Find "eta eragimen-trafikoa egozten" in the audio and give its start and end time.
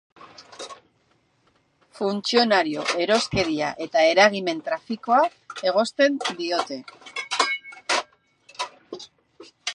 3.85-6.17